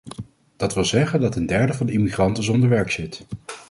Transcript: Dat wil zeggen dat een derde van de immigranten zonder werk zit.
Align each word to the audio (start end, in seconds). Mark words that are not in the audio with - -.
Dat 0.57 0.73
wil 0.73 0.85
zeggen 0.85 1.21
dat 1.21 1.35
een 1.35 1.45
derde 1.45 1.73
van 1.73 1.85
de 1.85 1.93
immigranten 1.93 2.43
zonder 2.43 2.69
werk 2.69 2.91
zit. 2.91 3.25